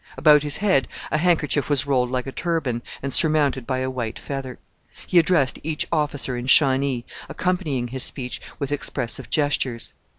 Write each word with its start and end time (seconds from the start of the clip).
About 0.17 0.41
his 0.41 0.57
head 0.57 0.87
a 1.11 1.19
handkerchief 1.19 1.69
was 1.69 1.85
rolled 1.85 2.09
like 2.09 2.25
a 2.25 2.31
turban, 2.31 2.81
and 3.03 3.13
surmounted 3.13 3.67
by 3.67 3.77
a 3.81 3.89
white 3.91 4.17
feather. 4.17 4.57
He 5.05 5.19
addressed 5.19 5.59
each 5.61 5.85
officer 5.91 6.35
in 6.35 6.47
Shawnee, 6.47 7.05
accompanying 7.29 7.89
his 7.89 8.01
speech 8.03 8.41
with 8.57 8.71
expressive 8.71 9.29
gestures. 9.29 9.93